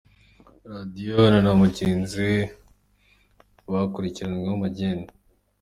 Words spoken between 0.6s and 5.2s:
Radiyo na Namugenziwe bakurikiranweho magendu